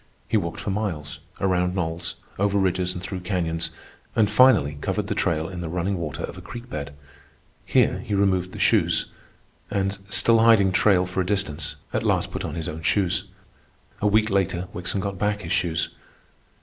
[0.27, 3.69] He walked for miles, around knolls, over ridges and through canyons,
[4.15, 6.95] and finally covered the trail in the running water of a creek bed.
[7.67, 9.05] Here he removed the shoes,
[9.69, 13.25] and, still hiding trail for a distance, at last put on his own shoes.
[14.01, 15.89] A week later Wickson got back his shoes.